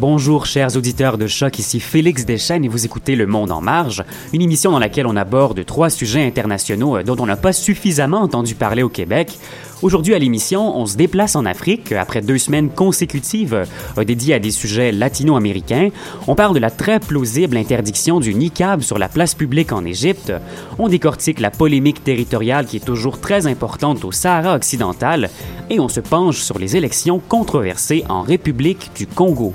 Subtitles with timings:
[0.00, 4.04] Bonjour chers auditeurs de Choc, ici Félix Deschênes et vous écoutez Le Monde en Marge,
[4.32, 8.20] une émission dans laquelle on aborde trois sujets internationaux euh, dont on n'a pas suffisamment
[8.20, 9.36] entendu parler au Québec.
[9.82, 13.66] Aujourd'hui à l'émission, on se déplace en Afrique après deux semaines consécutives
[13.98, 15.88] euh, dédiées à des sujets latino-américains.
[16.28, 20.32] On parle de la très plausible interdiction du niqab sur la place publique en Égypte.
[20.78, 25.28] On décortique la polémique territoriale qui est toujours très importante au Sahara occidental
[25.70, 29.54] et on se penche sur les élections controversées en République du Congo.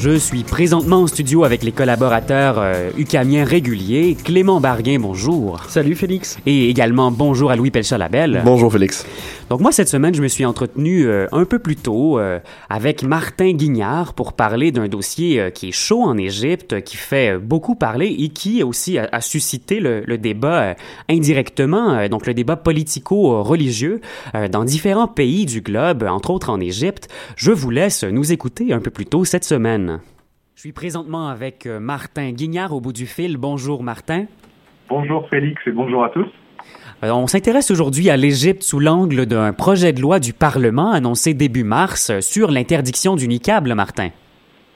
[0.00, 4.16] Je suis présentement en studio avec les collaborateurs euh, ucamiens réguliers.
[4.24, 5.62] Clément Barguin, bonjour.
[5.68, 6.38] Salut Félix.
[6.46, 8.40] Et également bonjour à Louis Pelchat-Labelle.
[8.42, 9.04] Bonjour Félix.
[9.50, 12.38] Donc moi, cette semaine, je me suis entretenu euh, un peu plus tôt euh,
[12.70, 17.34] avec Martin Guignard pour parler d'un dossier euh, qui est chaud en Égypte, qui fait
[17.34, 20.74] euh, beaucoup parler et qui aussi a, a suscité le, le débat euh,
[21.10, 24.00] indirectement, euh, donc le débat politico-religieux
[24.34, 27.08] euh, dans différents pays du globe, entre autres en Égypte.
[27.36, 29.89] Je vous laisse nous écouter un peu plus tôt cette semaine.
[30.60, 33.38] Je suis présentement avec euh, Martin Guignard au bout du fil.
[33.38, 34.26] Bonjour Martin.
[34.90, 36.26] Bonjour Félix et bonjour à tous.
[37.02, 41.32] Euh, On s'intéresse aujourd'hui à l'Égypte sous l'angle d'un projet de loi du Parlement annoncé
[41.32, 44.10] début mars euh, sur l'interdiction du niqab, Martin.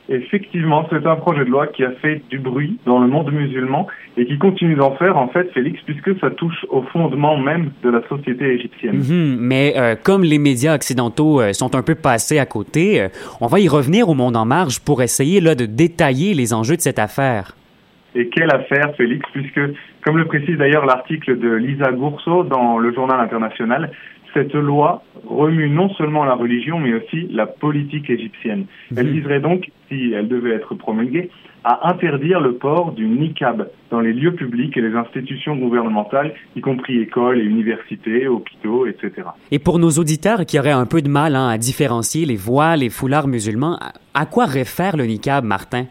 [0.09, 3.87] Effectivement, c'est un projet de loi qui a fait du bruit dans le monde musulman
[4.19, 7.89] et qui continue d'en faire en fait Félix puisque ça touche au fondement même de
[7.89, 8.99] la société égyptienne.
[8.99, 13.09] Mhm, mais euh, comme les médias occidentaux euh, sont un peu passés à côté, euh,
[13.41, 16.77] on va y revenir au monde en marge pour essayer là de détailler les enjeux
[16.77, 17.57] de cette affaire.
[18.15, 19.61] Et quelle affaire Félix puisque
[20.05, 23.91] comme le précise d'ailleurs l'article de Lisa Gourceau dans le journal international,
[24.35, 28.67] cette loi remue non seulement la religion mais aussi la politique égyptienne.
[28.97, 31.31] Elle viserait donc, si elle devait être promulguée,
[31.63, 36.61] à interdire le port du niqab dans les lieux publics et les institutions gouvernementales, y
[36.61, 39.29] compris écoles et universités, hôpitaux, etc.
[39.51, 42.83] Et pour nos auditeurs qui auraient un peu de mal hein, à différencier les voiles
[42.83, 45.87] et foulards musulmans, à, à quoi réfère le niqab, Martin?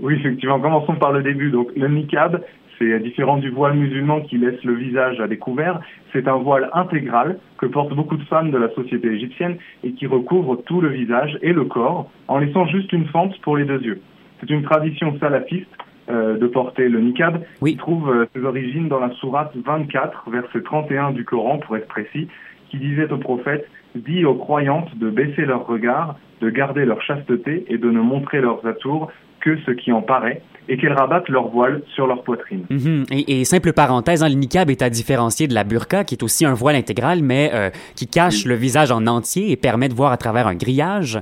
[0.00, 0.60] Oui, effectivement.
[0.60, 1.50] Commençons par le début.
[1.50, 2.42] Donc, le niqab,
[2.80, 5.80] c'est différent du voile musulman qui laisse le visage à découvert.
[6.12, 10.06] C'est un voile intégral que portent beaucoup de femmes de la société égyptienne et qui
[10.06, 13.82] recouvre tout le visage et le corps en laissant juste une fente pour les deux
[13.82, 14.00] yeux.
[14.40, 15.68] C'est une tradition salafiste
[16.08, 17.72] euh, de porter le niqab Oui.
[17.72, 21.88] qui trouve euh, ses origines dans la sourate 24, verset 31 du Coran pour être
[21.88, 22.28] précis,
[22.70, 27.64] qui disait au prophète Dis aux croyantes de baisser leur regard, de garder leur chasteté
[27.68, 31.48] et de ne montrer leurs atours que ce qui en paraît, et qu'elles rabattent leur
[31.48, 32.64] voile sur leur poitrine.
[32.70, 33.06] Mhm.
[33.10, 36.22] Et, et simple parenthèse, hein, le niqab est à différencier de la burqa, qui est
[36.22, 39.94] aussi un voile intégral, mais euh, qui cache le visage en entier et permet de
[39.94, 41.20] voir à travers un grillage.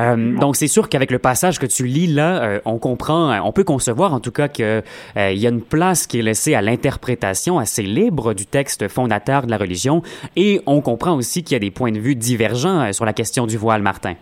[0.00, 3.50] Euh, donc c'est sûr qu'avec le passage que tu lis là, euh, on comprend, on
[3.50, 4.82] peut concevoir en tout cas que
[5.16, 8.86] euh, il y a une place qui est laissée à l'interprétation assez libre du texte
[8.86, 10.02] fondateur de la religion,
[10.36, 13.46] et on comprend aussi qu'il y a des points de vue divergents sur la question
[13.46, 14.14] du voile, Martin.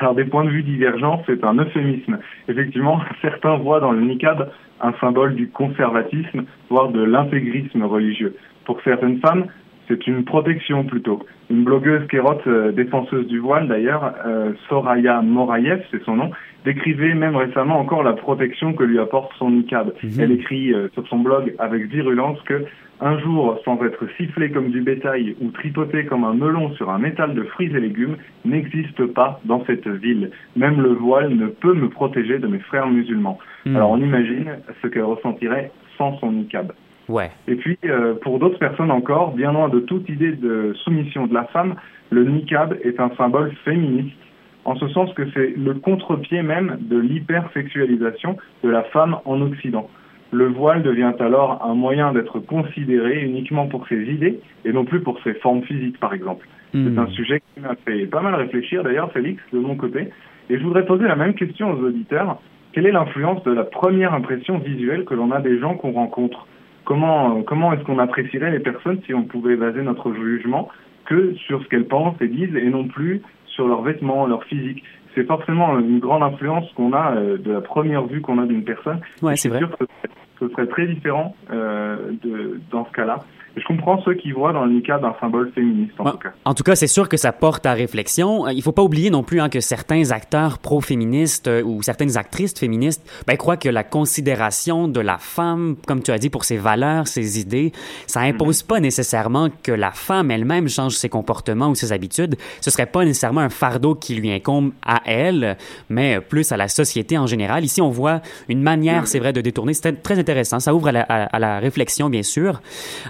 [0.00, 2.18] Alors des points de vue divergents, c'est un euphémisme.
[2.48, 4.50] Effectivement, certains voient dans le niqab
[4.80, 8.36] un symbole du conservatisme, voire de l'intégrisme religieux.
[8.64, 9.46] Pour certaines femmes,
[9.88, 11.24] c'est une protection plutôt.
[11.48, 16.30] Une blogueuse kérote, euh, défenseuse du voile d'ailleurs, euh, Soraya Morayev, c'est son nom,
[16.64, 19.92] décrivait même récemment encore la protection que lui apporte son niqab.
[20.02, 20.10] Mhm.
[20.18, 22.64] Elle écrit euh, sur son blog avec virulence que
[23.00, 26.98] un jour, sans être sifflé comme du bétail ou tripoté comme un melon sur un
[26.98, 30.30] métal de fruits et légumes, n'existe pas dans cette ville.
[30.56, 33.38] Même le voile ne peut me protéger de mes frères musulmans.
[33.64, 33.76] Hmm.
[33.76, 36.72] Alors on imagine ce qu'elle ressentirait sans son niqab.
[37.08, 37.30] Ouais.
[37.46, 41.34] Et puis, euh, pour d'autres personnes encore, bien loin de toute idée de soumission de
[41.34, 41.76] la femme,
[42.10, 44.16] le niqab est un symbole féministe,
[44.64, 49.88] en ce sens que c'est le contre-pied même de l'hypersexualisation de la femme en Occident.
[50.32, 55.00] Le voile devient alors un moyen d'être considéré uniquement pour ses idées et non plus
[55.00, 56.46] pour ses formes physiques, par exemple.
[56.72, 56.98] C'est Hmm.
[56.98, 60.08] un sujet qui m'a fait pas mal réfléchir, d'ailleurs, Félix, de mon côté.
[60.50, 62.38] Et je voudrais poser la même question aux auditeurs.
[62.72, 66.46] Quelle est l'influence de la première impression visuelle que l'on a des gens qu'on rencontre?
[66.84, 70.68] Comment, comment est-ce qu'on apprécierait les personnes si on pouvait baser notre jugement
[71.06, 74.84] que sur ce qu'elles pensent et disent et non plus sur leurs vêtements, leur physique?
[75.16, 78.62] C'est forcément une grande influence qu'on a euh, de la première vue qu'on a d'une
[78.64, 79.00] personne.
[79.22, 79.58] Ouais, c'est vrai.
[79.58, 83.20] sûr que ce serait- ce serait très différent euh, de, dans ce cas-là.
[83.56, 86.10] Je comprends ceux qui voient dans le niqab un symbole féministe, en Ouais.
[86.12, 86.28] tout cas.
[86.44, 88.46] En tout cas, c'est sûr que ça porte à réflexion.
[88.46, 92.18] Euh, Il faut pas oublier non plus hein, que certains acteurs pro-féministes euh, ou certaines
[92.18, 96.44] actrices féministes ben, croient que la considération de la femme, comme tu as dit, pour
[96.44, 97.72] ses valeurs, ses idées,
[98.06, 102.36] ça impose pas nécessairement que la femme elle-même change ses comportements ou ses habitudes.
[102.60, 105.56] Ce serait pas nécessairement un fardeau qui lui incombe à elle,
[105.88, 107.64] mais plus à la société en général.
[107.64, 109.72] Ici, on voit une manière, c'est vrai, de détourner.
[109.74, 110.60] C'était très intéressant.
[110.60, 112.60] Ça ouvre à la, à- à la réflexion, bien sûr.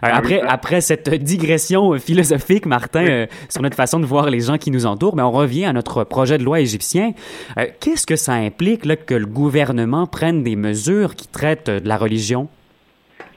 [0.05, 4.57] Euh, après, après cette digression philosophique, Martin, euh, sur notre façon de voir les gens
[4.59, 7.13] qui nous entourent, mais on revient à notre projet de loi égyptien.
[7.59, 11.81] Euh, Qu'est-ce que ça implique là, que le gouvernement prenne des mesures qui traitent euh,
[11.81, 12.49] de la religion?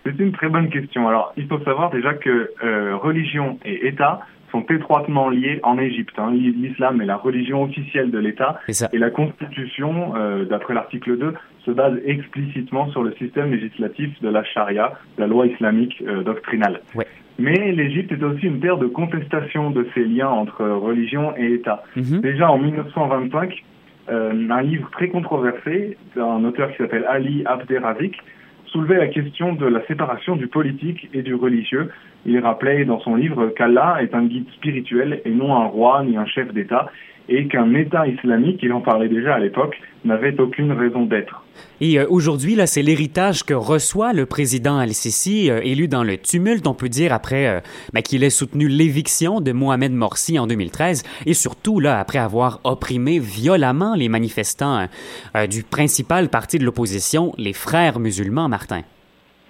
[0.06, 1.08] C'est une très bonne question.
[1.08, 6.16] Alors, il faut savoir déjà que euh, religion et État sont étroitement liés en Égypte.
[6.18, 6.32] hein.
[6.34, 8.60] L'islam est la religion officielle de l'État
[8.94, 11.36] et la Constitution, euh, d'après l'article 2,
[11.70, 16.82] se base explicitement sur le système législatif de la charia, la loi islamique euh, doctrinale.
[16.96, 17.08] Ouais.
[17.38, 21.84] Mais l'Égypte est aussi une terre de contestation de ces liens entre religion et État.
[21.96, 22.22] Mhm.
[22.22, 23.64] Déjà en 1925,
[24.10, 28.18] euh, un livre très controversé d'un auteur qui s'appelle Ali Abderrazik
[28.66, 31.90] soulevait la question de la séparation du politique et du religieux.
[32.26, 36.18] Il rappelait dans son livre qu'Allah est un guide spirituel et non un roi ni
[36.18, 36.88] un chef d'État
[37.30, 41.44] et qu'un État islamique, il en parlait déjà à l'époque, n'avait aucune raison d'être.
[41.82, 46.18] Et euh, aujourd'hui, là, c'est l'héritage que reçoit le président Al-Sisi, euh, élu dans le
[46.18, 47.60] tumulte, on peut dire, après euh,
[47.94, 52.60] ben, qu'il ait soutenu l'éviction de Mohamed Morsi en 2013, et surtout, là, après avoir
[52.64, 54.88] opprimé violemment les manifestants
[55.36, 58.82] euh, du principal parti de l'opposition, les frères musulmans, Martin.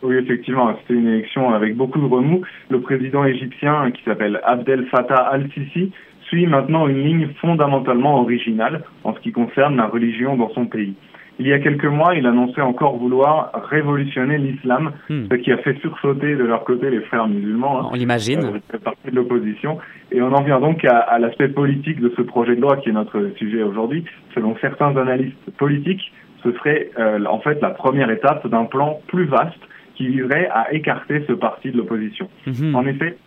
[0.01, 2.41] Oui, effectivement, c'était une élection avec beaucoup de remous.
[2.69, 5.91] Le président égyptien, qui s'appelle Abdel Fattah al-Sisi,
[6.29, 10.93] suit maintenant une ligne fondamentalement originale en ce qui concerne la religion dans son pays.
[11.41, 15.23] Il y a quelques mois, il annonçait encore vouloir révolutionner l'islam, Hmm.
[15.31, 17.79] ce qui a fait sursauter de leur côté les frères musulmans.
[17.81, 17.89] hein.
[17.91, 18.43] On l'imagine.
[18.73, 19.77] Euh, partie de l'opposition.
[20.11, 22.89] Et on en vient donc à, à l'aspect politique de ce projet de loi qui
[22.89, 24.03] est notre sujet aujourd'hui.
[24.35, 26.11] Selon certains analystes politiques,
[26.43, 29.59] ce serait euh, en fait la première étape d'un plan plus vaste
[29.95, 32.27] qui viserait à écarter ce parti de l'opposition.
[32.47, 32.75] Mhm.
[32.75, 33.17] En effet,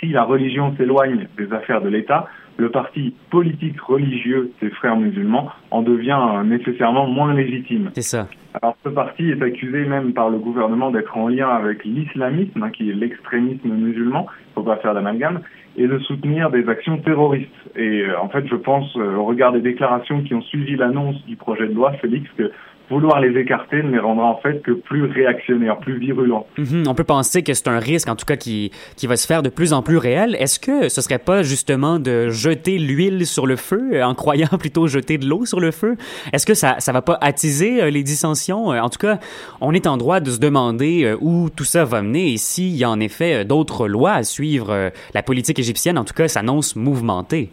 [0.00, 5.50] si la religion s'éloigne des affaires de l'État, le parti politique religieux des frères musulmans
[5.70, 7.90] en devient euh, nécessairement moins légitime.
[7.94, 8.28] C'est ça.
[8.62, 12.70] Alors ce parti est accusé même par le gouvernement d'être en lien avec l'islamisme, hein,
[12.70, 15.40] qui est l'extrémisme musulman, faut pas faire d'amalgame,
[15.76, 17.50] et de soutenir des actions terroristes.
[17.74, 21.24] Et euh, en fait, je pense, euh, au regard des déclarations qui ont suivi l'annonce
[21.26, 22.52] du projet de loi, Félix, que
[22.90, 26.46] vouloir les écarter ne les rendra en fait que plus réactionnaires, plus virulents.
[26.58, 26.84] Mhm.
[26.88, 29.42] On peut penser que c'est un risque, en tout cas, qui, qui va se faire
[29.42, 30.36] de plus en plus réel.
[30.38, 34.48] Est-ce que ce serait pas justement de jeter l'huile sur le feu euh, en croyant
[34.58, 35.96] plutôt jeter de l'eau sur le feu?
[36.32, 38.72] Est-ce que ça, ça va pas attiser euh, les dissensions?
[38.72, 39.18] Euh, En tout cas,
[39.60, 42.84] on est en droit de se demander où tout ça va mener et s'il y
[42.84, 44.90] a en effet d'autres lois à suivre.
[45.14, 47.50] La politique égyptienne, en tout cas, s'annonce mouvementée.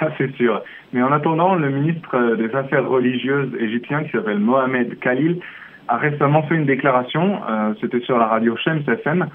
[0.00, 0.62] Ça, c'est sûr.
[0.92, 5.40] Mais en attendant, le ministre des Affaires religieuses égyptien, qui s'appelle Mohamed Khalil,
[5.88, 9.26] a récemment fait une déclaration, euh, c'était sur la radio Shems FM,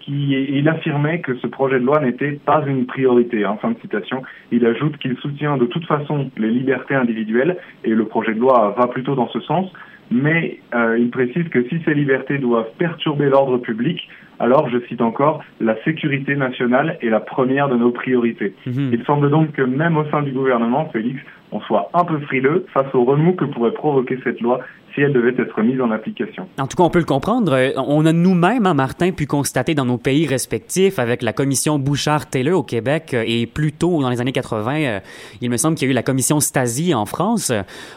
[0.00, 3.44] qui il affirmait que ce projet de loi n'était pas une priorité.
[3.60, 8.04] Fin de citation, il ajoute qu'il soutient de toute façon les libertés individuelles et le
[8.04, 9.72] projet de loi va plutôt dans ce sens.
[10.12, 15.00] Mais euh, il précise que si ces libertés doivent perturber l'ordre public, alors, je cite
[15.00, 18.54] encore, la sécurité nationale est la première de nos priorités.
[18.66, 18.90] Mhm.
[18.92, 21.20] Il semble donc que même au sein du gouvernement, Félix,
[21.52, 24.60] on soit un peu frileux face au remous que pourrait provoquer cette loi
[24.96, 26.48] si elle devait être mise en application.
[26.58, 27.52] En tout cas, on peut le comprendre.
[27.52, 31.78] Euh, on a nous-mêmes, hein, Martin, pu constater dans nos pays respectifs, avec la commission
[31.78, 35.00] Bouchard-Taylor au Québec euh, et plus tôt, dans les années 80, euh,
[35.42, 37.52] il me semble qu'il y a eu la commission Stasi en France,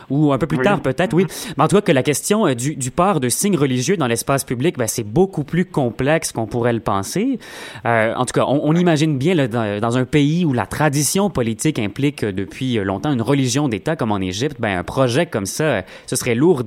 [0.09, 1.25] ou un peu plus tard peut-être, oui.
[1.57, 4.43] Mais en tout cas, que la question du, du port de signes religieux dans l'espace
[4.43, 7.39] public, ben, c'est beaucoup plus complexe qu'on pourrait le penser.
[7.85, 11.29] en tout cas, on, on imagine bien là, dans, dans, un pays où la tradition
[11.29, 15.83] politique implique depuis longtemps une religion d'État comme en Égypte, ben, un projet comme ça,
[16.05, 16.63] ce serait lourd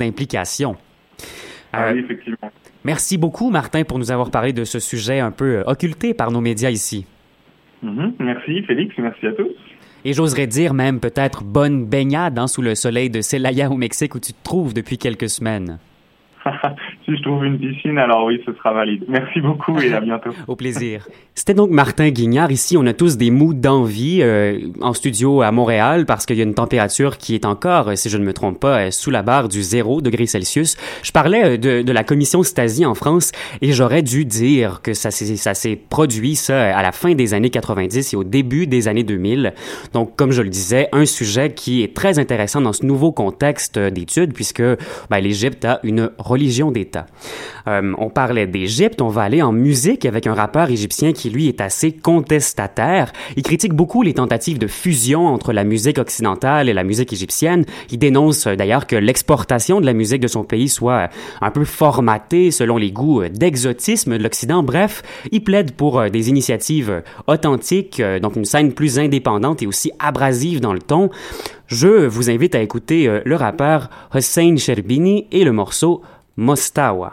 [1.72, 2.50] Ah oui, effectivement.
[2.84, 6.30] Merci beaucoup, Martin, pour nous avoir parlé de ce sujet un peu euh, occulté par
[6.30, 7.06] nos médias ici.
[7.84, 8.12] Mm-hmm.
[8.18, 8.94] Merci, Félix.
[8.98, 9.50] Merci à tous.
[10.04, 14.14] Et j'oserais dire même peut-être bonne baignade hein, sous le soleil de Celaya au Mexique
[14.14, 15.78] où tu te trouves depuis quelques semaines.
[17.04, 19.04] si je trouve une piscine, alors oui, ce sera valide.
[19.08, 20.30] Merci beaucoup et à bientôt.
[20.46, 21.06] Au plaisir.
[21.34, 22.52] C'était donc Martin Guignard.
[22.52, 26.40] Ici, on a tous des moods d'envie euh, en studio à Montréal parce qu'il y
[26.40, 29.22] a une température qui est encore, si je ne me trompe pas, euh, sous la
[29.22, 30.76] barre du 0 degré Celsius.
[31.02, 33.32] Je parlais euh, de, de la commission Stasi en France
[33.62, 38.12] et j'aurais dû dire que ça s'est, produit, ça, à la fin des années 90
[38.12, 39.54] et au début des années 2000.
[39.94, 43.78] Donc, comme je le disais, un sujet qui est très intéressant dans ce nouveau contexte
[43.78, 46.70] d'études puisque ben, l'Égypte a une religion
[47.68, 51.48] Euh, on parlait d'Égypte, on va aller en musique avec un rappeur égyptien qui lui
[51.48, 53.12] est assez contestataire.
[53.36, 57.64] Il critique beaucoup les tentatives de fusion entre la musique occidentale et la musique égyptienne.
[57.90, 61.08] Il dénonce euh, d'ailleurs que l'exportation de la musique de son pays soit
[61.40, 64.62] un peu formatée selon les goûts d'exotisme de l'Occident.
[64.62, 69.92] Bref, il plaide pour euh, des initiatives authentiques, donc une scène plus indépendante et aussi
[69.98, 71.10] abrasive dans le ton.
[71.66, 76.02] Je vous invite à écouter le rappeur Hussein Sherbini et le morceau
[76.36, 77.12] Mostawa.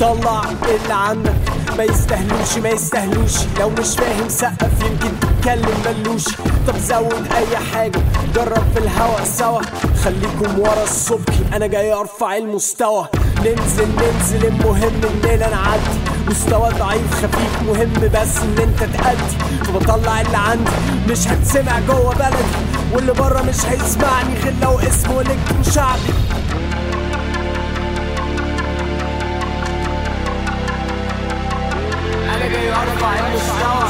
[0.00, 1.34] طلع اللي عندك
[1.78, 6.24] ما يستهلوش ما يستهلوش لو مش فاهم سقف يمكن تتكلم ملوش.
[6.66, 8.00] طب زود أي حاجة
[8.34, 9.62] جرب في الهوا سوا.
[10.04, 13.08] خليكم ورا الصبح أنا جاي أرفع المستوى.
[13.38, 15.98] ننزل ننزل المهم اننا نعدي.
[16.28, 19.64] مستوى ضعيف خفيف مهم بس إن أنت تأدي.
[19.64, 20.70] فبطلع اللي عندي
[21.10, 22.44] مش هتسمع جوه بلدي.
[22.92, 26.12] واللي بره مش هيسمعني غير لو اسمه الكترو شعبي.
[32.34, 33.88] أنا جاي أرفع المستوى.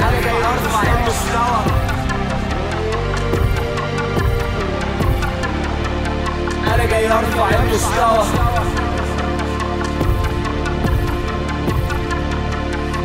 [0.00, 1.83] أنا جاي أرفع المستوى.
[6.86, 7.88] 给老子拽了不少
[8.20, 8.43] 啊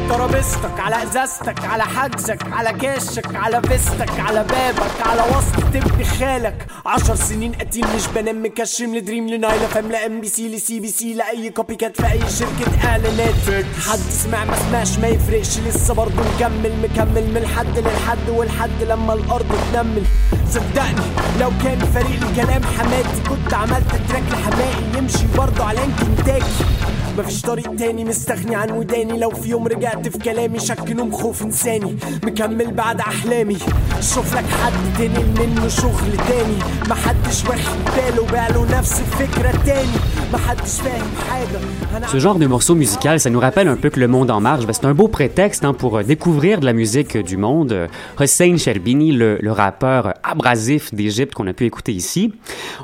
[0.10, 6.66] ترابيزتك على إزازتك على حجزك على كاشك على فيستك على بابك على وسط تبني خالك.
[6.86, 11.14] عشر سنين قتيل مش بنام مكشم لدريم لنايلا فام لام بي سي لسي بي سي
[11.14, 13.66] لاي كوبي كات في أي شركة إعلانات.
[13.90, 19.14] حد سمع ما سمعش ما يفرقش لسه برضه مكمل مكمل من الحد للحد والحد لما
[19.14, 20.04] الأرض تنمل.
[20.50, 21.06] صدقني
[21.40, 26.66] لو كان فريق الكلام حماتي كنت عملت تراك لحمائي يمشي برضه على كنتاكي
[27.19, 31.43] مفيش طريق تاني مستغني عن وداني لو في يوم رجعت في كلامي شك نوم خوف
[31.43, 33.59] انساني مكمل بعد احلامي
[34.01, 39.99] شوف لك حد تنقل منه شغل تاني محدش واخد باله باله نفس الفكرة تاني
[40.33, 41.59] محدش فاهم حاجة
[42.13, 44.67] Ce genre de morceau musical, ça nous rappelle un peu que le monde en marche.
[44.67, 47.89] Ben, c'est un beau prétexte hein, pour découvrir de la musique du monde.
[48.21, 52.33] Hussein Sherbini, le, le rappeur abrasif d'Égypte qu'on a pu écouter ici.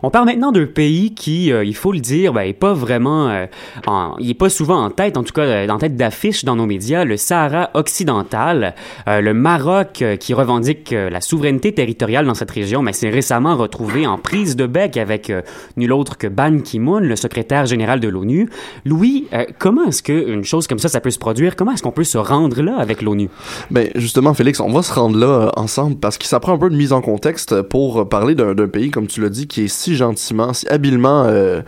[0.02, 3.28] On parle maintenant d'un pays qui, euh, il faut le dire, ben, est pas vraiment,
[3.28, 3.46] euh,
[3.87, 6.65] en, il est pas souvent en tête, en tout cas en tête d'affiche dans nos
[6.65, 8.75] médias, le Sahara occidental,
[9.07, 13.10] euh, le Maroc euh, qui revendique euh, la souveraineté territoriale dans cette région, mais s'est
[13.10, 15.31] récemment retrouvé en prise de bec avec
[15.77, 18.50] nul autre que Ban Ki-moon, le secrétaire général de l'ONU.
[18.86, 19.27] Louis,
[19.60, 21.55] comment est-ce qu'une chose comme ça, ça peut se produire?
[21.55, 23.29] Comment est-ce qu'on peut se rendre là avec l'ONU?
[23.72, 26.69] Ben, justement, Félix, on va se rendre là ensemble parce que ça prend un peu
[26.69, 29.95] de mise en contexte pour parler d'un pays, comme tu l'as dit, qui est si
[29.95, 31.62] gentiment, si habilement euh,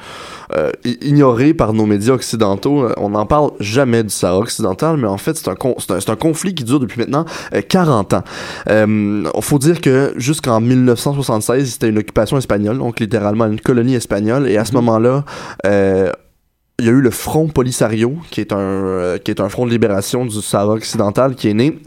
[0.55, 2.36] euh, ignoré par nos médias occidentaux.
[2.41, 6.55] On n'en parle jamais du Sahara occidental, mais en fait, c'est un, un, un, conflit
[6.55, 8.23] qui dure depuis maintenant euh, 40 ans.
[8.67, 13.95] Il euh, faut dire que jusqu'en 1976, c'était une occupation espagnole, donc littéralement une colonie
[13.95, 14.75] espagnole, et à ce mm-hmm.
[14.75, 15.25] moment-là,
[15.65, 16.11] euh,
[16.79, 19.65] il y a eu le Front Polisario, qui est un, euh, qui est un front
[19.65, 21.79] de libération du Sahara occidental, qui est né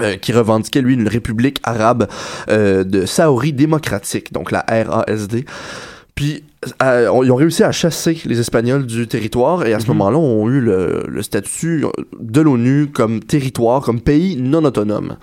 [0.00, 2.06] euh, qui revendiquait lui une république arabe
[2.50, 5.44] euh, de Saouri démocratique, donc la RASD.
[6.14, 6.44] Puis
[6.82, 9.96] on- ils ont réussi à chasser les Espagnols du territoire et à ce Mhm.
[9.96, 11.84] moment-là, ont eu le, le statut
[12.20, 15.16] de l'ONU comme territoire, comme pays non autonome.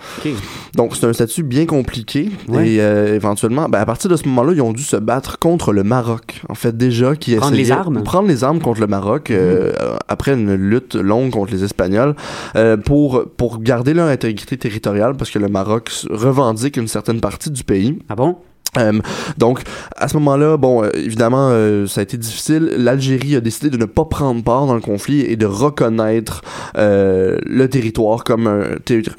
[0.74, 2.68] Donc c'est un statut bien compliqué Ouais.
[2.70, 5.72] et euh, éventuellement, ben, à partir de ce moment-là, ils ont dû se battre contre
[5.72, 6.40] le Maroc.
[6.48, 7.96] En fait, déjà qui Prendre les essayait- armes?
[7.98, 8.02] Mhm.
[8.04, 12.14] prendre les armes contre le Maroc euh, euh, après une lutte longue contre les Espagnols
[12.56, 17.50] euh, pour pour garder leur intégrité territoriale parce que le Maroc revendique une certaine partie
[17.50, 17.98] du pays.
[18.08, 18.36] Ah bon?
[18.78, 19.00] Euh,
[19.38, 19.62] donc,
[19.96, 22.74] à ce moment-là, bon, euh, évidemment, euh, ça a été difficile.
[22.76, 26.42] L'Algérie a décidé de ne pas prendre part dans le conflit et de reconnaître
[26.76, 28.62] euh, le territoire comme un,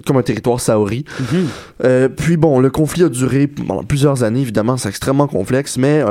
[0.06, 1.06] comme un territoire saouri.
[1.20, 1.48] Mhm.
[1.84, 6.04] Euh, puis bon, le conflit a duré pendant plusieurs années, évidemment, c'est extrêmement complexe, mais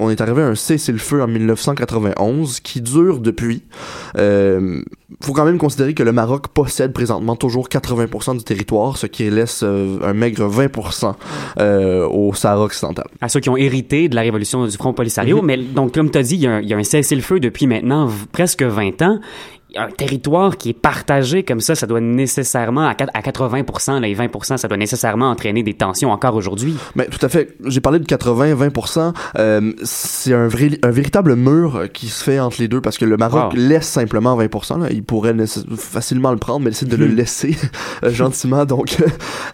[0.00, 3.62] on est arrivé à un cessez-le-feu en 1991 qui dure depuis.
[5.20, 9.28] Faut quand même considérer que le Maroc possède présentement toujours 80% du territoire, ce qui
[9.30, 11.14] laisse euh, un maigre 20%
[11.58, 13.06] euh, au Sahara occidental.
[13.20, 15.38] À ceux qui ont hérité de la révolution du Front Polisario.
[15.38, 15.46] Mhm.
[15.46, 19.02] Mais donc, comme tu as dit, il y a un, cessez-le-feu depuis maintenant presque 20
[19.02, 19.20] ans.
[19.76, 24.08] Un territoire qui est partagé comme ça, ça doit nécessairement, à, quat- à 80% là,
[24.08, 26.76] et 20% ça doit nécessairement entraîner des tensions encore aujourd'hui.
[26.94, 27.56] Mais tout à fait.
[27.66, 29.12] J'ai parlé de 80-20%.
[29.38, 33.04] Euh, c'est un, vrai, un véritable mur qui se fait entre les deux parce que
[33.04, 33.50] le Maroc Wow.
[33.54, 34.80] laisse simplement 20%.
[34.80, 34.88] Là.
[34.90, 35.34] Il pourrait
[35.76, 37.56] facilement le prendre, mais essaie de le laisser
[38.04, 38.64] euh, gentiment.
[38.64, 38.96] Donc,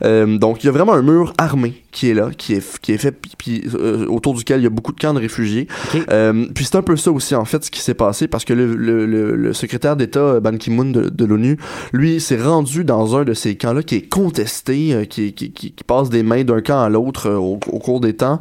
[0.05, 2.93] euh, donc, il y a vraiment un mur armé qui est là, qui est, qui
[2.93, 5.67] est fait, puis, euh, autour duquel il y a beaucoup de camps de réfugiés.
[6.11, 8.52] Euh, puis c'est un peu ça aussi, en fait, ce qui s'est passé parce que
[8.52, 11.59] le, le, le, le secrétaire d'État euh, Ban Ki-moon de, de l'ONU,
[11.93, 15.85] lui, s'est rendu dans un de ces camps-là qui est contesté, qui, qui, qui, qui
[15.85, 18.38] passe des mains d'un camp à l'autre au, au cours des temps.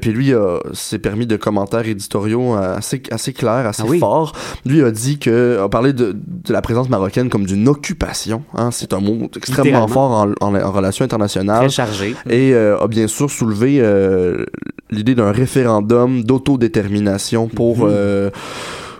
[0.00, 0.32] Puis lui
[0.72, 3.98] s'est permis de commentaires éditoriaux assez, assez clairs, assez Ah oui?
[4.00, 4.32] forts.
[4.66, 8.42] Lui a dit que, a parlé de, de la présence marocaine comme d'une occupation.
[8.54, 12.14] Hein, c'est un mot extrêmement fort en, en, en relations internationales Très chargé.
[12.28, 14.44] et euh, a bien sûr soulevé euh,
[14.90, 17.88] l'idée d'un référendum d'autodétermination pour Mhm.
[17.90, 18.30] euh,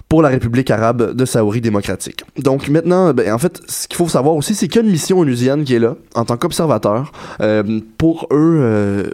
[0.09, 2.20] pour la République arabe de Saouri démocratique.
[2.42, 4.92] Donc maintenant, ben, en fait, ce qu'il faut savoir aussi, c'est qu'il y a une
[4.92, 8.59] mission onusienne qui est là, en tant qu'observateur, euh, pour eux...
[8.62, 9.05] euh,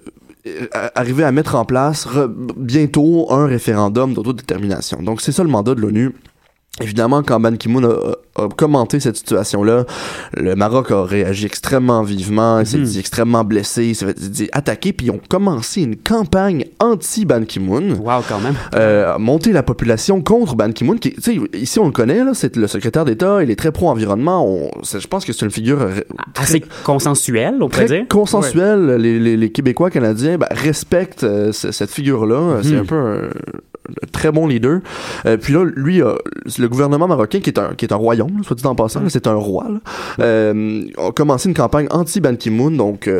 [0.94, 2.06] arriver à mettre en place
[2.56, 5.02] bientôt un référendum d'autodétermination.
[5.02, 6.12] Donc c'est ça le mandat de l'ONU.
[6.82, 9.84] Évidemment, quand Ban Ki-moon a, a commenté cette situation-là,
[10.36, 12.84] le Maroc a réagi extrêmement vivement, il s'est Mhm.
[12.84, 17.94] dit extrêmement blessé, il s'est dit attaqué, puis ils ont commencé une campagne anti-Ban Ki-moon.
[18.00, 18.54] Wow, quand même.
[18.74, 22.32] Euh, monter la population contre Ban Ki-moon, qui, tu sais, ici on le connaît, là,
[22.34, 25.52] c'est le secrétaire d'État, il est très pro-environnement, on- c'est- je pense que c'est une
[25.52, 26.00] figure euh,
[26.36, 28.04] Assez consensuel, on pourrait dire.
[28.08, 28.96] consensuel.
[28.96, 32.58] Les, les, les Québécois, Canadiens ben, respectent euh, cette figure-là.
[32.62, 32.78] C'est Mhm.
[32.80, 33.73] un peu un, un
[34.12, 34.80] très bon leader.
[35.26, 36.14] Euh, puis là, lui, euh,
[36.58, 39.26] le gouvernement marocain, qui est un, qui est un royaume, soit dit en passant, c'est
[39.26, 39.78] un roi, là,
[40.20, 43.10] euh, a commencé une campagne anti-Ban Ki-moon, donc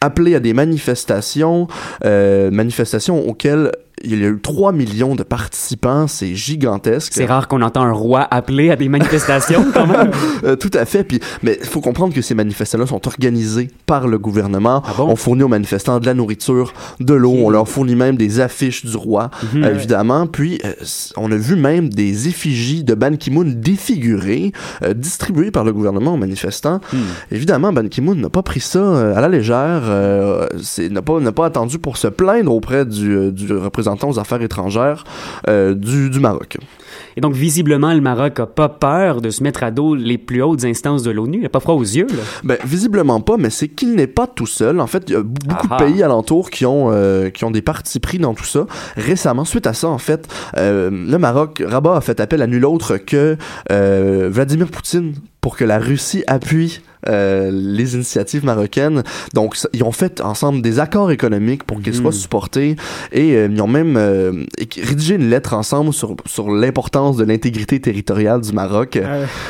[0.00, 1.68] appelé à des manifestations,
[2.04, 3.72] manifestations auxquelles
[4.04, 7.12] il y a eu 3 millions de participants, c'est gigantesque.
[7.14, 10.10] C'est rare qu'on entend un roi appeler à des manifestations, quand même.
[10.44, 11.02] Euh, tout à fait.
[11.02, 14.82] Puis, mais il faut comprendre que ces manifestations-là sont organisées par le gouvernement.
[14.86, 15.08] Ah bon?
[15.08, 17.34] On fournit aux manifestants de la nourriture, de l'eau.
[17.38, 19.64] On leur fournit même des affiches du roi, Mhm.
[19.64, 20.26] euh, évidemment.
[20.28, 20.72] Puis, euh,
[21.16, 24.52] on a vu même des effigies de Ban Ki-moon défigurées,
[24.84, 26.80] euh, distribuées par le gouvernement aux manifestants.
[26.92, 26.98] Hmm.
[27.32, 29.82] Évidemment, Ban Ki-moon n'a pas pris ça à la légère.
[30.90, 35.04] n'a pas, n'a pas attendu pour se plaindre auprès du, du représentant aux affaires étrangères
[35.48, 36.58] euh, du, du Maroc.
[37.16, 40.42] Et donc, visiblement, le Maroc a pas peur de se mettre à dos les plus
[40.42, 41.38] hautes instances de l'ONU.
[41.40, 42.22] Il a pas froid aux yeux, là.
[42.44, 44.80] Ben, visiblement pas, mais c'est qu'il n'est pas tout seul.
[44.80, 47.62] En fait, il y a beaucoup de pays alentours qui ont, euh, qui ont des
[47.62, 48.66] partis pris dans tout ça.
[48.96, 52.64] Récemment, suite à ça, en fait, euh, le Maroc, Rabat a fait appel à nul
[52.64, 53.36] autre que
[53.68, 59.04] Vladimir Poutine pour que la Russie appuie euh, les initiatives marocaines.
[59.32, 62.74] Donc, ils ont fait ensemble des accords économiques pour qu'ils soient supportés
[63.12, 64.44] et euh, ils ont même euh,
[64.82, 68.98] rédigé une lettre ensemble sur, sur l'importance de l'intégrité territoriale du Maroc.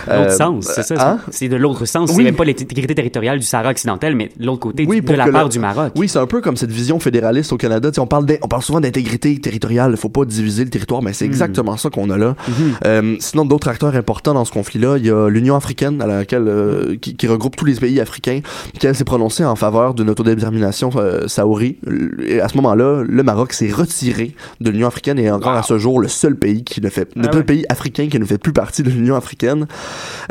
[0.07, 1.11] L'autre sens, c'est ça.
[1.12, 1.18] hein?
[1.31, 2.11] C'est de l'autre sens.
[2.11, 2.16] Oui.
[2.18, 5.27] C'est même pas l'intégrité territoriale du Sahara occidental, mais de l'autre côté, Oui, de la
[5.29, 5.92] part le- du Maroc.
[5.96, 7.90] Oui, c'est un peu comme cette vision fédéraliste au Canada.
[7.90, 11.01] Tu sais, on, parle on parle souvent d'intégrité territoriale, il faut pas diviser le territoire,
[11.03, 11.29] mais c'est Hmm.
[11.31, 12.37] exactement ça qu'on a là.
[12.85, 16.48] Euh, sinon, d'autres acteurs importants dans ce conflit-là, il y a l'Union africaine, à laquelle,
[16.48, 18.40] euh, qui, qui regroupe tous les pays africains,
[18.78, 21.78] qui s'est prononcée en faveur d'une autodétermination euh, saouri.
[22.24, 25.62] Et à ce moment-là, le Maroc s'est retiré de l'Union africaine et est encore à
[25.62, 28.38] ce jour le seul pays qui ne fait, le Ah pays africain qui ne fait
[28.38, 29.66] plus partie de l'Union africaine.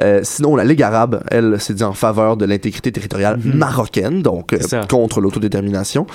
[0.02, 4.54] Euh, sinon, la Ligue arabe, elle, s'est dit en faveur de l'intégrité territoriale marocaine, donc
[4.54, 4.88] euh, Mhm.
[4.88, 6.08] Contre l'autodétermination.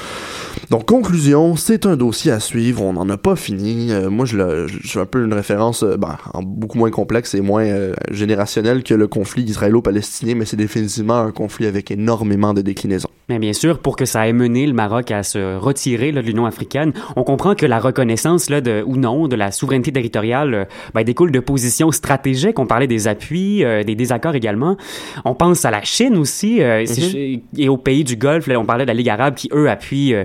[0.71, 2.83] Donc, conclusion, c'est un dossier à suivre.
[2.83, 3.90] On n'en a pas fini.
[4.11, 7.40] Moi, je, je, je fais un peu une référence ben, en beaucoup moins complexe et
[7.40, 7.64] moins
[8.11, 13.09] générationnelle que le conflit israélo-palestinien, mais c'est définitivement un conflit avec énormément de déclinaisons.
[13.29, 16.27] Mais bien sûr, pour que ça ait mené le Maroc à se retirer là, de
[16.27, 20.55] l'Union africaine, on comprend que la reconnaissance là, de, ou non de la souveraineté territoriale
[20.55, 22.59] euh, ben, découle de positions stratégiques.
[22.59, 24.77] On parlait des appuis, euh, des désaccords également.
[25.25, 27.41] On pense à la Chine aussi euh, Mhm.
[27.59, 28.49] et aux pays du Golfe.
[28.49, 30.25] Là, on parlait de la Ligue arabe qui, eux, appuient euh,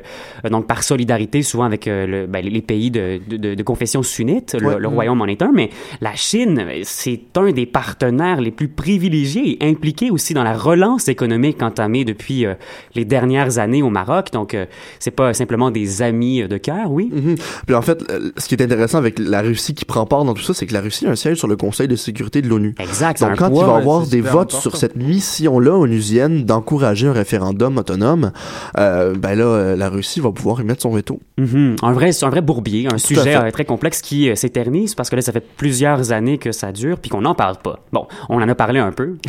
[0.50, 4.02] donc par solidarité souvent avec euh, le, ben, les pays de, de, de, de confession
[4.02, 4.56] sunnite.
[4.60, 4.76] Le, Ouais.
[4.80, 4.94] le Mhm.
[4.96, 5.70] royaume en est un, mais
[6.02, 11.10] la Chine, c'est un des partenaires les plus privilégiés et impliqués aussi dans la relance
[11.10, 12.54] économique entamée depuis euh,
[12.96, 14.30] les dernières années au Maroc.
[14.32, 14.66] Donc, euh,
[15.00, 17.10] c'est pas simplement des amis euh, de cœur, oui.
[17.12, 17.36] Mhm.
[17.66, 20.34] Puis en fait, euh, ce qui est intéressant avec la Russie qui prend part dans
[20.34, 22.48] tout ça, c'est que la Russie a un siège sur le Conseil de sécurité de
[22.48, 22.76] l'ONU.
[22.80, 23.20] Exact.
[23.20, 24.62] Donc quand il va y avoir des votes important.
[24.62, 28.32] sur cette mission-là onusienne d'encourager un référendum autonome,
[28.78, 31.20] euh, ben là, la Russie va pouvoir y mettre son veto.
[31.38, 31.76] Mhm.
[31.82, 35.22] Un vrai, c'est un vrai bourbier, un sujet très complexe qui s'éternise parce que là,
[35.22, 37.80] ça fait plusieurs années que ça dure puis qu'on n'en parle pas.
[37.92, 39.18] Bon, on en a parlé un peu.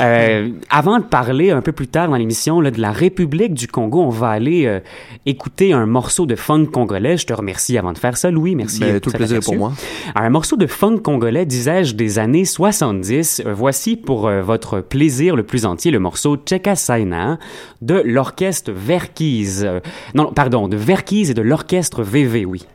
[0.00, 4.00] Euh, avant de parler un peu plus tard dans l'émission de la République du Congo,
[4.02, 4.80] on va aller euh,
[5.24, 7.16] écouter un morceau de funk congolais.
[7.16, 8.56] Je te remercie avant de faire ça, Louis.
[8.56, 8.80] Merci.
[8.80, 9.72] Ben, tout le plaisir pour moi.
[10.14, 13.42] Un morceau de funk congolais, disais-je, des années 70.
[13.46, 17.38] Euh, voici pour euh, votre plaisir le plus entier le morceau Cheka Saina
[17.82, 19.68] de l'orchestre Verkise.
[20.14, 22.66] Non, pardon, de Verkise et de l'orchestre VV, oui.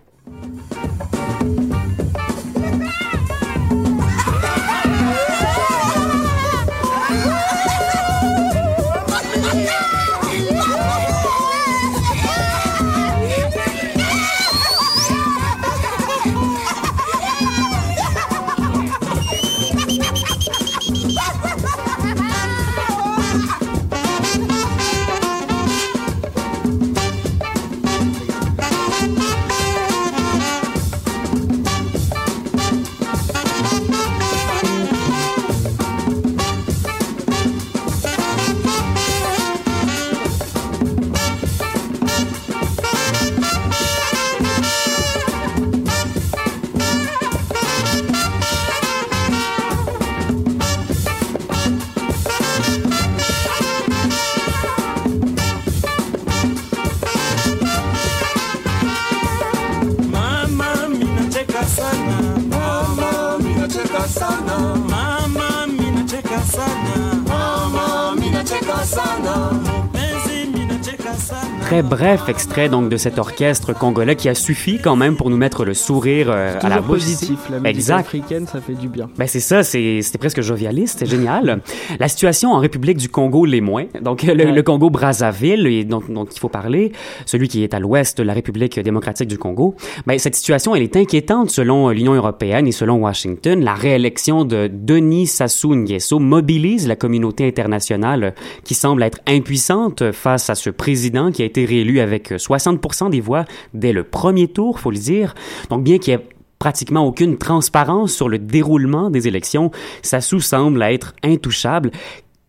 [71.79, 75.37] Très bref extrait donc de cet orchestre congolais qui a suffi quand même pour nous
[75.37, 76.97] mettre le sourire euh, à la bouche.
[76.99, 77.99] positif, la musique exact.
[78.01, 79.09] africaine, ça fait du bien.
[79.17, 81.61] Ben c'est ça, c'est- c'était presque jovialiste, c'est génial.
[81.97, 83.85] La situation en République du Congo l'est moins.
[84.01, 84.51] Donc le, Ouais.
[84.51, 86.91] le Congo Brazzaville, et dont, dont il faut parler,
[87.25, 90.83] celui qui est à l'ouest de la République démocratique du Congo, ben cette situation elle
[90.83, 93.63] est inquiétante selon l'Union européenne et selon Washington.
[93.63, 100.49] La réélection de Denis Sassou Nguesso mobilise la communauté internationale qui semble être impuissante face
[100.49, 104.79] à ce président qui a été réélu avec 60% des voix dès le premier tour,
[104.79, 105.35] faut le dire.
[105.69, 106.27] Donc bien qu'il y ait
[106.59, 109.71] pratiquement aucune transparence sur le déroulement des élections.
[110.01, 111.91] Sassou semble être intouchable.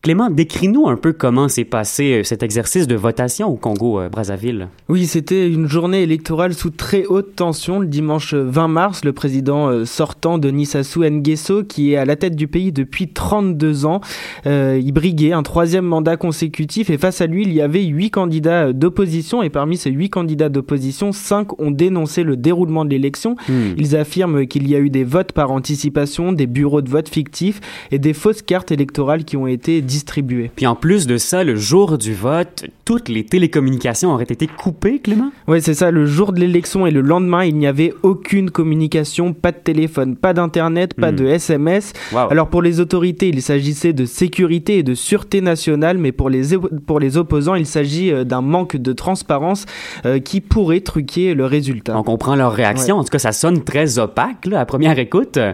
[0.03, 4.69] Clément, décris-nous un peu comment s'est passé euh, cet exercice de votation au Congo-Brazzaville.
[4.89, 9.05] Oui, c'était une journée électorale sous très haute tension le dimanche 20 mars.
[9.05, 13.09] Le président euh, sortant Denis Sassou Nguesso, qui est à la tête du pays depuis
[13.09, 14.01] 32 ans,
[14.47, 18.11] euh, il briguait un troisième mandat consécutif et face à lui, il y avait huit
[18.11, 22.91] candidats euh, d'opposition et parmi ces huit candidats d'opposition, cinq ont dénoncé le déroulement de
[22.91, 23.37] l'élection.
[23.51, 23.75] Hmm.
[23.77, 27.61] Ils affirment qu'il y a eu des votes par anticipation, des bureaux de vote fictifs
[27.91, 30.51] et des fausses cartes électorales qui ont été distribuées.
[30.55, 35.01] Puis en plus de ça, le jour du vote, toutes les télécommunications auraient été coupées,
[35.01, 35.31] Clément?
[35.49, 35.91] Ouais, c'est ça.
[35.91, 40.17] Le jour de l'élection et le lendemain, il n'y avait aucune communication, pas de téléphone,
[40.17, 41.17] pas d'internet, pas Hmm.
[41.17, 41.93] de SMS.
[42.13, 42.31] Wow.
[42.31, 46.57] Alors pour les autorités, il s'agissait de sécurité et de sûreté nationale, mais pour les
[46.87, 49.67] pour les opposants, il s'agit euh, d'un manque de transparence
[50.07, 51.99] euh, qui pourrait truquer le résultat.
[51.99, 52.97] On comprend leur réaction.
[52.97, 55.37] En tout cas, ça sonne très opaque là, à première écoute.
[55.37, 55.53] Euh,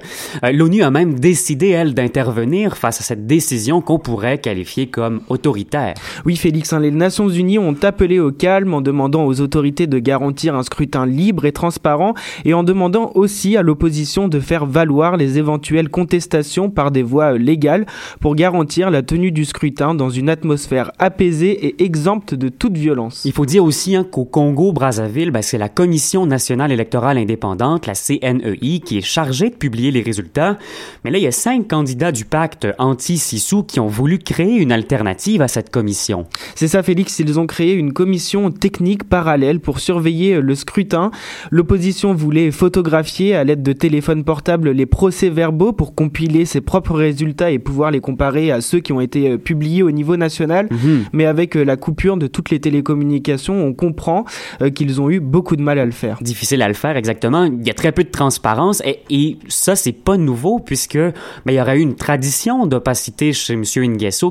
[0.52, 5.94] L'ONU a même décidé, elle, d'intervenir face à cette décision qu'on pourrait qualifier comme autoritaire.
[6.24, 9.98] Oui, Félix, hein, les Nations Unies ont appelé au calme en demandant aux autorités de
[9.98, 15.16] garantir un scrutin libre et transparent et en demandant aussi à l'opposition de faire valoir
[15.16, 17.86] les éventuelles contestations par des voies légales
[18.20, 23.22] pour garantir la tenue du scrutin dans une atmosphère apaisée et exempte de toute violence.
[23.24, 27.94] Il faut dire aussi hein, qu'au Congo-Brazzaville, ben, c'est la Commission nationale électorale indépendante, la
[27.94, 30.58] CNEI, qui est chargée de publier les résultats.
[31.04, 34.56] Mais là, il y a cinq candidats du pacte anti-Sissou qui ont voulu voulu créer
[34.56, 36.26] une alternative à cette commission.
[36.54, 37.18] C'est ça, Félix.
[37.18, 41.10] Ils ont créé une commission technique parallèle pour surveiller le scrutin.
[41.50, 47.50] L'opposition voulait photographier à l'aide de téléphones portables les procès-verbaux pour compiler ses propres résultats
[47.50, 50.68] et pouvoir les comparer à ceux qui ont été euh, publiés au niveau national.
[50.70, 51.04] Mhm.
[51.12, 54.24] Mais avec euh, la coupure de toutes les télécommunications, on comprend
[54.62, 56.18] euh, qu'ils ont eu beaucoup de mal à le faire.
[56.22, 57.44] Difficile à le faire, exactement.
[57.44, 61.12] Il y a très peu de transparence et, et ça, c'est pas nouveau puisque ben,
[61.48, 63.64] il y aurait eu une tradition d'opacité chez M.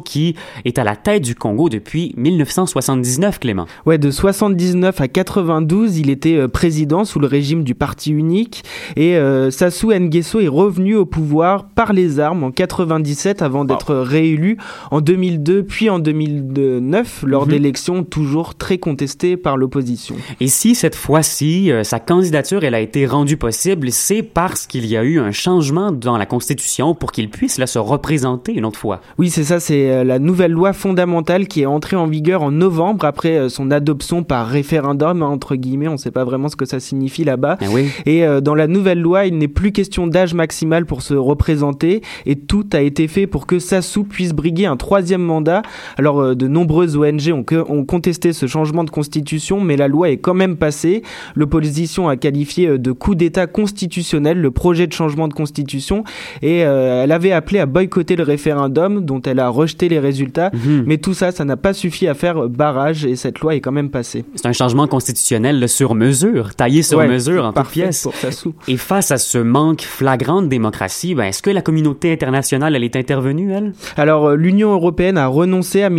[0.03, 0.35] Qui
[0.65, 3.65] est à la tête du Congo depuis 1979, Clément.
[3.85, 8.63] Ouais, de 79 à 92, il était euh, président sous le régime du parti unique
[8.95, 13.95] et euh, Sassou Nguesso est revenu au pouvoir par les armes en 97 avant d'être
[13.95, 14.57] réélu
[14.91, 17.51] en 2002 puis en 2009 lors Mhm.
[17.51, 20.15] d'élections toujours très contestées par l'opposition.
[20.39, 24.85] Et si cette fois-ci, euh, sa candidature, elle a été rendue possible, c'est parce qu'il
[24.85, 28.65] y a eu un changement dans la Constitution pour qu'il puisse là se représenter une
[28.65, 29.01] autre fois.
[29.17, 32.51] Oui, c'est ça, c'est euh, la nouvelle loi fondamentale qui est entrée en vigueur en
[32.51, 36.55] novembre après euh, son adoption par référendum, entre guillemets, on ne sait pas vraiment ce
[36.55, 37.57] que ça signifie là-bas.
[37.71, 37.89] Oui.
[38.05, 42.01] Et euh, dans la nouvelle loi, il n'est plus question d'âge maximal pour se représenter
[42.27, 45.63] et tout a été fait pour que Sassou puisse briguer un troisième mandat.
[45.97, 49.87] Alors euh, de nombreuses ONG ont, que- ont contesté ce changement de constitution, mais la
[49.87, 51.01] loi est quand même passée.
[51.35, 56.03] L'opposition a qualifié de coup d'État constitutionnel le projet de changement de constitution
[56.43, 60.51] et euh, elle avait appelé à boycotter le référendum dont elle a rejeté les résultats.
[60.53, 60.83] Mhm.
[60.85, 63.71] Mais tout ça, ça n'a pas suffi à faire barrage et cette loi est quand
[63.71, 64.25] même passée.
[64.35, 68.03] C'est un changement constitutionnel sur mesure, taillé sur Ouais, mesure en toute parfait pièce.
[68.03, 68.53] pour Sassou.
[68.67, 72.83] Et face à ce manque flagrant de démocratie, ben, est-ce que la communauté internationale, elle
[72.83, 73.73] est intervenue, elle?
[73.97, 75.89] Alors, euh, l'Union européenne a renoncé à,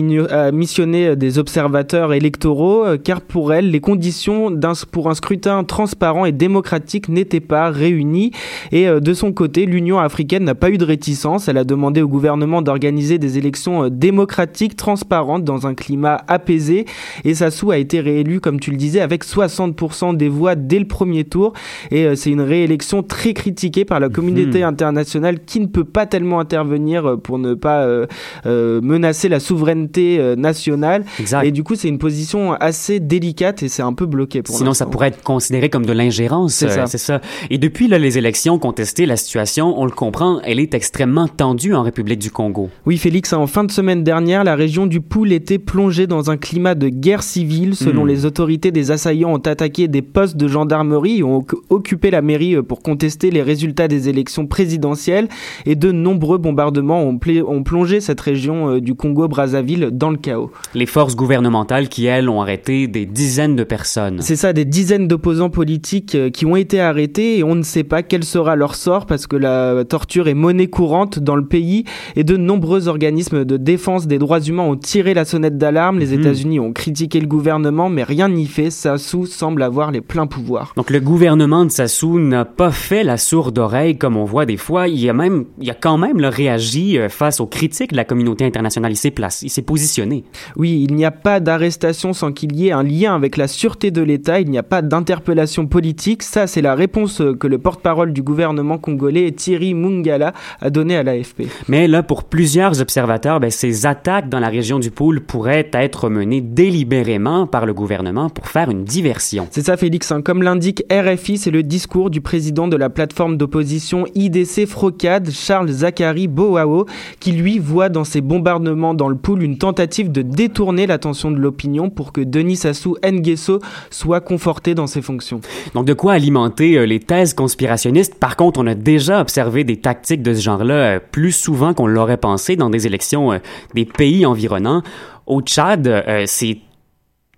[0.52, 4.50] missionner euh, des observateurs électoraux, euh, car pour elle, les conditions
[4.90, 8.32] pour un scrutin transparent et démocratique n'étaient pas réunies.
[8.72, 11.48] Et euh, de son côté, l'Union africaine n'a pas eu de réticence.
[11.48, 16.86] Elle a demandé au gouvernement d'organiser des élections euh, démocratiques, transparentes, dans un climat apaisé.
[17.24, 20.86] Et Sassou a été réélu, comme tu le disais, avec 60% des voix dès le
[20.86, 21.52] premier tour.
[21.90, 26.06] Et euh, c'est une réélection très critiquée par la communauté internationale qui ne peut pas
[26.06, 28.06] tellement intervenir euh, pour ne pas euh,
[28.46, 31.04] euh, menacer la souveraineté nationale.
[31.18, 31.44] Exact.
[31.44, 34.74] Et du coup, c'est une position assez délicate et c'est un peu bloqué pour Sinon,
[34.74, 36.54] ça pourrait être considéré comme de l'ingérence.
[36.54, 37.20] C'est ça.
[37.50, 41.74] Et depuis là, les élections contestées, la situation, on le comprend, elle est extrêmement tendue
[41.74, 42.70] en République du Congo.
[42.86, 46.36] Oui, Félix, en fin de semaine dernière, la région du Poul était plongée dans un
[46.36, 47.74] climat de guerre civile.
[47.74, 48.08] Selon Hmm.
[48.08, 52.22] les autorités, des assaillants ont attaqué des postes de gendarmerie et ont oc- occupé la
[52.22, 55.28] mairie euh, pour contester les résultats des élections présidentielles.
[55.64, 60.50] Et de nombreux bombardements ont, ont plongé cette région euh, du Congo-Brazzaville dans le chaos.
[60.74, 64.18] Les forces gouvernementales qui, elles, ont arrêté des dizaines de personnes.
[64.20, 67.84] C'est ça, des dizaines d'opposants politiques euh, qui ont été arrêtés et on ne sait
[67.84, 71.84] pas quel sera leur sort parce que la torture est monnaie courante dans le pays
[72.14, 75.98] et de nombreux organismes de défense des droits humains ont tiré la sonnette d'alarme.
[75.98, 76.20] Les Mhm.
[76.20, 78.70] États-Unis ont critiqué le gouvernement mais rien n'y fait.
[78.70, 80.72] Sassou semble avoir les pleins pouvoirs.
[80.76, 84.56] Donc le gouvernement de Sassou n'a pas fait la sourde oreille comme on voit des
[84.56, 84.88] fois.
[84.88, 88.04] Il a même, il a quand même là, réagi euh, face aux critiques de la
[88.04, 88.92] communauté internationale.
[88.92, 90.24] Il s'est placé, il s'est positionné.
[90.56, 93.90] Oui, il n'y a pas d'arrestation sans qu'il y ait un lien avec la sûreté
[93.90, 96.22] de l'État, il n'y a pas d'interpellation politique.
[96.22, 100.96] Ça, c'est la réponse euh, que le porte-parole du gouvernement congolais, Thierry Mungala, a donnée
[100.96, 101.44] à l'AFP.
[101.68, 106.08] Mais là, pour plusieurs observateurs, ben, ces attaques dans la région du pôle pourraient être
[106.08, 109.46] menées délibérément par le gouvernement pour faire une diversion.
[109.50, 110.10] C'est ça, Félix.
[110.10, 110.22] hein.
[110.22, 115.68] Comme l'indique RFI, c'est le discours du président de la plateforme d'opposition IDC Frocade, Charles
[115.68, 116.86] Zachary Boao,
[117.20, 121.36] qui lui voit dans ces bombardements dans le pool une tentative de détourner l'attention de
[121.36, 125.40] l'opinion pour que Denis Sassou Nguesso soit conforté dans ses fonctions.
[125.74, 128.16] Donc de quoi alimenter euh, les thèses conspirationnistes?
[128.16, 131.86] Par contre, on a déjà observé des tactiques de ce genre-là euh, plus souvent qu'on
[131.86, 132.95] l'aurait pensé dans des élections
[133.32, 133.38] euh,
[133.74, 134.82] des pays environnants.
[135.26, 136.58] Au Tchad, euh, c'est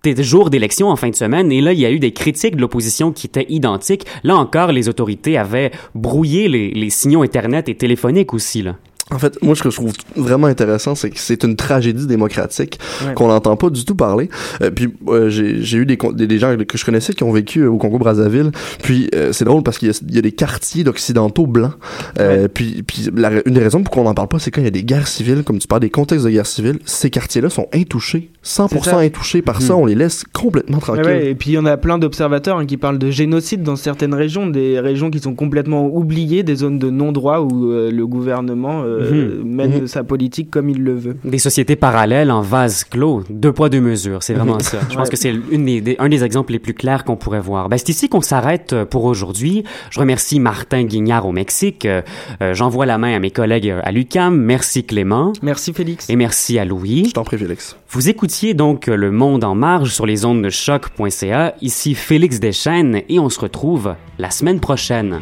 [0.03, 2.55] des jours d'élection en fin de semaine et là il y a eu des critiques
[2.55, 4.05] de l'opposition qui étaient identiques.
[4.23, 8.75] Là encore, les autorités avaient brouillé les, les signaux internet et téléphoniques aussi là.
[9.11, 12.79] En fait, moi, ce que je trouve vraiment intéressant, c'est que c'est une tragédie démocratique
[13.07, 13.13] Ouais.
[13.15, 14.29] qu'on n'entend pas du tout parler.
[14.61, 17.31] Euh, puis, euh, j'ai j'ai eu des, des, des gens que je connaissais qui ont
[17.31, 18.51] vécu euh, au Congo-Brazzaville.
[18.83, 21.73] Puis, euh, c'est drôle parce qu'il y, a- il y a des quartiers d'occidentaux blancs.
[22.19, 24.61] Euh, Puis, puis la ra- une des raisons pour qu'on n'en parle pas, c'est quand
[24.61, 27.09] il y a des guerres civiles, comme tu parles des contextes de guerre civile, ces
[27.09, 28.29] quartiers-là sont intouchés.
[28.43, 28.97] 100% ça.
[28.99, 29.75] intouchés par ça.
[29.75, 31.05] On les laisse complètement Ouais, tranquilles.
[31.05, 33.75] ouais, et puis il y en a plein d'observateurs hein, qui parlent de génocide dans
[33.75, 38.07] certaines régions, des régions qui sont complètement oubliées, des zones de non-droit où euh, le
[38.07, 39.55] gouvernement euh, Mhm.
[39.55, 39.87] mène Mhm.
[39.87, 41.17] sa politique comme il le veut.
[41.23, 44.59] Des sociétés parallèles en vase clos, deux poids, deux mesures, c'est vraiment Mhm.
[44.61, 44.79] ça.
[44.89, 45.11] Je pense Ouais.
[45.11, 47.69] que c'est une des, des- un des exemples les plus clairs qu'on pourrait voir.
[47.69, 49.63] Ben, c'est ici qu'on s'arrête euh, pour aujourd'hui.
[49.89, 51.85] Je remercie Martin Guignard au Mexique.
[51.85, 52.01] Euh,
[52.53, 54.35] J'envoie la main à mes collègues à l'UCAM.
[54.35, 55.33] Merci Clément.
[55.41, 56.09] Merci Félix.
[56.09, 57.05] Et merci à Louis.
[57.09, 57.75] Je t'en prie Félix.
[57.89, 61.55] Vous écoutiez donc Le Monde en marge sur les ondes de choc.ca.
[61.61, 65.19] Ici Félix Deschênes et on se retrouve la semaine prochaine.